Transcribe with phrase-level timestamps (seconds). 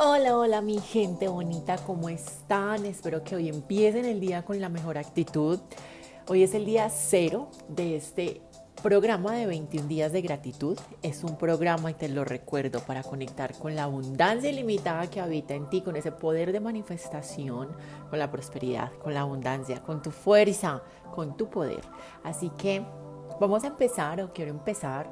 [0.00, 2.86] Hola, hola mi gente bonita, ¿cómo están?
[2.86, 5.58] Espero que hoy empiecen el día con la mejor actitud.
[6.28, 8.40] Hoy es el día cero de este
[8.80, 10.78] programa de 21 días de gratitud.
[11.02, 15.54] Es un programa, y te lo recuerdo, para conectar con la abundancia ilimitada que habita
[15.54, 17.70] en ti, con ese poder de manifestación,
[18.08, 20.80] con la prosperidad, con la abundancia, con tu fuerza,
[21.12, 21.80] con tu poder.
[22.22, 22.86] Así que
[23.40, 25.10] vamos a empezar, o quiero empezar,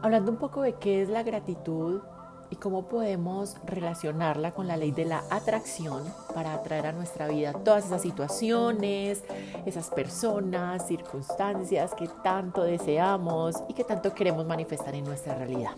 [0.00, 2.00] hablando un poco de qué es la gratitud
[2.54, 7.52] y cómo podemos relacionarla con la ley de la atracción para atraer a nuestra vida
[7.52, 9.24] todas esas situaciones,
[9.66, 15.72] esas personas, circunstancias que tanto deseamos y que tanto queremos manifestar en nuestra realidad.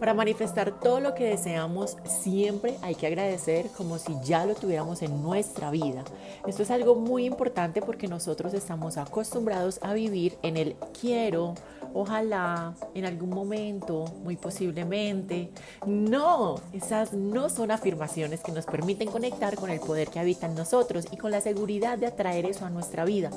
[0.00, 5.02] Para manifestar todo lo que deseamos siempre hay que agradecer como si ya lo tuviéramos
[5.02, 6.02] en nuestra vida.
[6.48, 11.54] Esto es algo muy importante porque nosotros estamos acostumbrados a vivir en el quiero,
[11.96, 15.50] ojalá, en algún momento, muy posiblemente.
[15.86, 20.54] No, esas no son afirmaciones que nos permiten conectar con el poder que habita en
[20.54, 23.30] nosotros y con la seguridad de atraer eso a nuestra vida.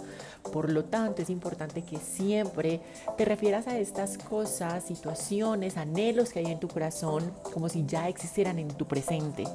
[0.51, 2.81] Por lo tanto, es importante que siempre
[3.17, 8.09] te refieras a estas cosas, situaciones, anhelos que hay en tu corazón como si ya
[8.09, 9.45] existieran en tu presente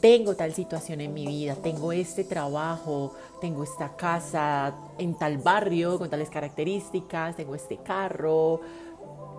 [0.00, 5.98] tengo tal situación en mi vida, tengo este trabajo, tengo esta casa en tal barrio
[5.98, 8.60] con tales características, tengo este carro,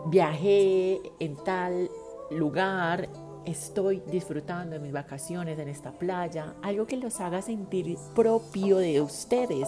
[0.05, 1.89] viajé en tal
[2.29, 3.09] lugar,
[3.45, 9.01] estoy disfrutando de mis vacaciones en esta playa, algo que los haga sentir propio de
[9.01, 9.67] ustedes,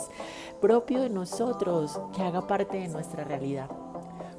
[0.62, 3.70] propio de nosotros, que haga parte de nuestra realidad.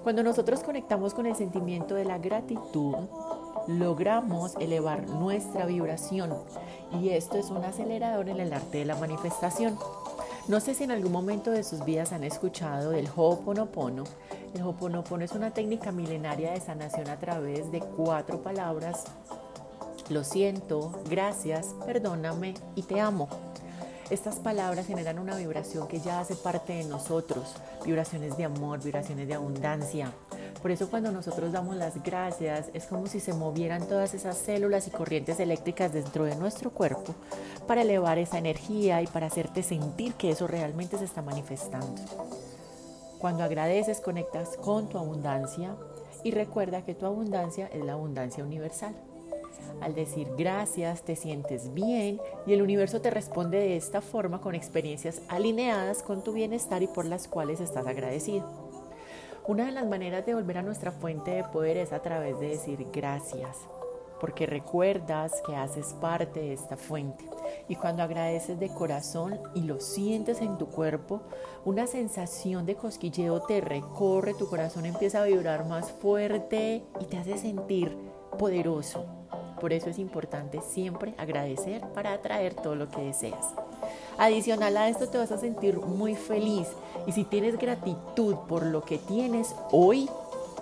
[0.04, 2.94] Cuando nosotros conectamos con el sentimiento de la gratitud,
[3.66, 6.34] logramos elevar nuestra vibración
[7.00, 9.78] y esto es un acelerador en el arte de la manifestación.
[10.46, 14.04] No sé si en algún momento de sus vidas han escuchado del Ho'oponopono.
[14.54, 19.04] El Ho'oponopono es una técnica milenaria de sanación a través de cuatro palabras.
[20.10, 23.28] Lo siento, gracias, perdóname y te amo.
[24.10, 27.54] Estas palabras generan una vibración que ya hace parte de nosotros,
[27.86, 30.12] vibraciones de amor, vibraciones de abundancia,
[30.64, 34.88] por eso cuando nosotros damos las gracias es como si se movieran todas esas células
[34.88, 37.14] y corrientes eléctricas dentro de nuestro cuerpo
[37.66, 42.00] para elevar esa energía y para hacerte sentir que eso realmente se está manifestando.
[43.18, 45.76] Cuando agradeces conectas con tu abundancia
[46.22, 48.94] y recuerda que tu abundancia es la abundancia universal.
[49.82, 54.54] Al decir gracias te sientes bien y el universo te responde de esta forma con
[54.54, 58.73] experiencias alineadas con tu bienestar y por las cuales estás agradecido.
[59.46, 62.48] Una de las maneras de volver a nuestra fuente de poder es a través de
[62.48, 63.58] decir gracias,
[64.18, 67.26] porque recuerdas que haces parte de esta fuente.
[67.68, 71.20] Y cuando agradeces de corazón y lo sientes en tu cuerpo,
[71.66, 77.18] una sensación de cosquilleo te recorre, tu corazón empieza a vibrar más fuerte y te
[77.18, 77.94] hace sentir
[78.38, 79.04] poderoso.
[79.60, 83.54] Por eso es importante siempre agradecer para atraer todo lo que deseas.
[84.18, 86.68] Adicional a esto te vas a sentir muy feliz
[87.06, 90.08] y si tienes gratitud por lo que tienes hoy,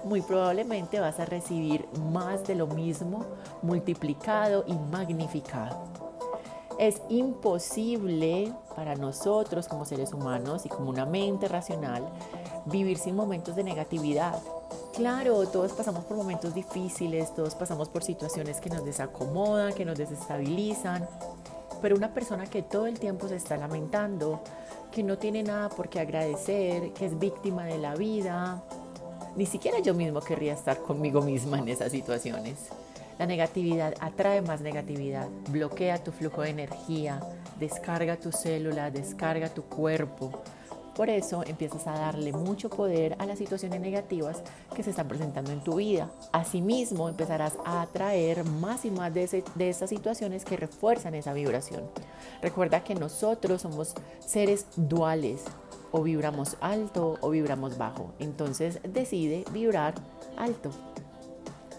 [0.05, 3.25] muy probablemente vas a recibir más de lo mismo
[3.63, 5.77] multiplicado y magnificado.
[6.79, 12.09] Es imposible para nosotros como seres humanos y como una mente racional
[12.65, 14.35] vivir sin momentos de negatividad.
[14.95, 19.97] Claro, todos pasamos por momentos difíciles, todos pasamos por situaciones que nos desacomodan, que nos
[19.97, 21.09] desestabilizan,
[21.83, 24.41] pero una persona que todo el tiempo se está lamentando,
[24.93, 28.63] que no tiene nada por qué agradecer, que es víctima de la vida,
[29.37, 32.69] ni siquiera yo mismo querría estar conmigo misma en esas situaciones.
[33.19, 37.21] La negatividad atrae más negatividad, bloquea tu flujo de energía,
[37.59, 40.43] descarga tu célula, descarga tu cuerpo,
[40.95, 44.43] por eso empiezas a darle mucho poder a las situaciones negativas
[44.75, 46.11] que se están presentando en tu vida.
[46.33, 51.83] Asimismo, empezarás a atraer más y más de, esas situaciones que refuerzan esa vibración.
[52.41, 55.45] Recuerda que nosotros somos seres duales,
[55.93, 58.15] o vibramos alto o vibramos bajo.
[58.19, 59.95] Entonces decide vibrar
[60.37, 60.71] alto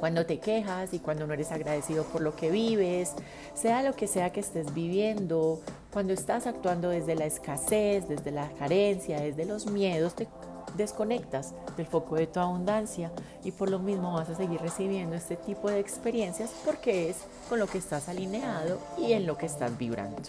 [0.03, 3.13] cuando te quejas y cuando no eres agradecido por lo que vives,
[3.53, 5.61] sea lo que sea que estés viviendo,
[5.93, 10.27] cuando estás actuando desde la escasez, desde la carencia, desde los miedos, te
[10.75, 13.13] desconectas del foco de tu abundancia
[13.45, 17.59] y por lo mismo vas a seguir recibiendo este tipo de experiencias porque es con
[17.59, 20.21] lo que estás alineado y en lo que estás vibrando.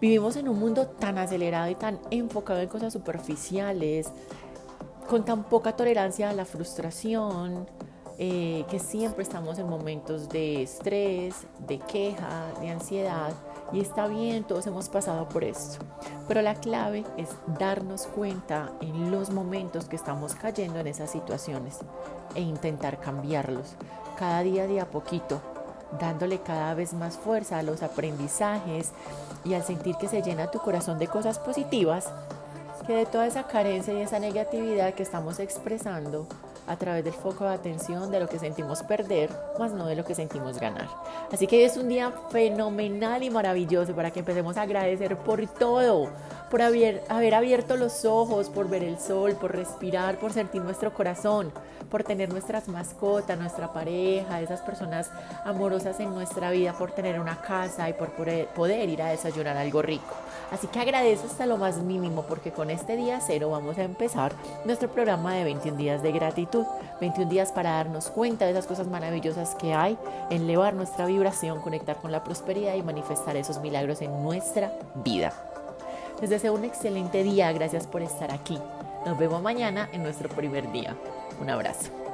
[0.00, 4.08] Vivimos en un mundo tan acelerado y tan enfocado en cosas superficiales,
[5.08, 7.68] con tan poca tolerancia a la frustración,
[8.18, 11.34] eh, que siempre estamos en momentos de estrés,
[11.66, 13.32] de queja, de ansiedad,
[13.72, 15.84] y está bien, todos hemos pasado por esto.
[16.28, 17.28] Pero la clave es
[17.58, 21.78] darnos cuenta en los momentos que estamos cayendo en esas situaciones
[22.34, 23.74] e intentar cambiarlos
[24.16, 25.40] cada día de a poquito,
[26.00, 28.92] dándole cada vez más fuerza a los aprendizajes
[29.44, 32.08] y al sentir que se llena tu corazón de cosas positivas,
[32.86, 36.26] que de toda esa carencia y esa negatividad que estamos expresando
[36.66, 40.04] a través del foco de atención de lo que sentimos perder, más no de lo
[40.04, 40.88] que sentimos ganar.
[41.32, 46.10] Así que es un día fenomenal y maravilloso para que empecemos a agradecer por todo,
[46.50, 51.52] por haber, abierto los ojos, por ver el sol, por respirar, por sentir nuestro corazón,
[51.90, 55.10] por tener nuestras mascotas, nuestra pareja, esas personas
[55.44, 59.82] amorosas en nuestra vida, por tener una casa y por poder ir a desayunar algo
[59.82, 60.14] rico.
[60.50, 64.32] Así que agradezco hasta lo más mínimo porque con este día cero vamos a empezar
[64.64, 66.64] nuestro programa de 21 días de gratitud.
[67.00, 69.98] 21 días para darnos cuenta de esas cosas maravillosas que hay,
[70.30, 74.72] elevar nuestra vibración, conectar con la prosperidad y manifestar esos milagros en nuestra
[75.04, 75.32] vida.
[76.20, 78.58] Les deseo un excelente día, gracias por estar aquí.
[79.04, 80.96] Nos vemos mañana en nuestro primer día.
[81.40, 82.05] Un abrazo.